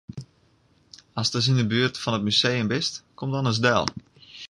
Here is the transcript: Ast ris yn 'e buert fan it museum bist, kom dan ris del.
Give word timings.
Ast 1.21 1.35
ris 1.37 1.49
yn 1.51 1.61
'e 1.61 1.65
buert 1.71 2.01
fan 2.03 2.17
it 2.17 2.25
museum 2.27 2.67
bist, 2.71 2.93
kom 3.17 3.29
dan 3.33 3.49
ris 3.49 3.59
del. 3.65 3.85